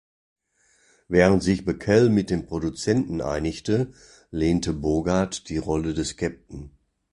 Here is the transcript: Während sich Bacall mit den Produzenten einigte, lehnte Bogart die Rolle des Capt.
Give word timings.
Während 1.09 1.43
sich 1.43 1.63
Bacall 1.63 2.09
mit 2.09 2.31
den 2.31 2.47
Produzenten 2.47 3.21
einigte, 3.21 3.93
lehnte 4.31 4.73
Bogart 4.73 5.47
die 5.47 5.59
Rolle 5.59 5.93
des 5.93 6.17
Capt. 6.17 6.51